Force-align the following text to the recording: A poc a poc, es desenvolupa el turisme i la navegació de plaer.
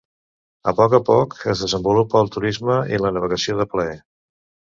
A 0.69 0.71
poc 0.77 0.95
a 0.97 0.99
poc, 1.09 1.35
es 1.53 1.61
desenvolupa 1.65 2.23
el 2.25 2.33
turisme 2.37 2.79
i 2.97 3.01
la 3.05 3.13
navegació 3.19 3.61
de 3.61 3.69
plaer. 3.75 3.95